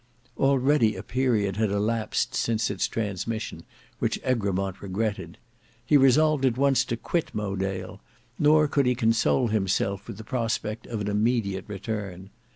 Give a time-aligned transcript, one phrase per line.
[0.39, 3.61] Already a period had elapsed since its transmission,
[3.99, 5.37] which Egremont regretted.
[5.85, 8.01] He resolved at once to quit Mowedale,
[8.39, 12.31] nor could he console himself with the prospect of an immediate return.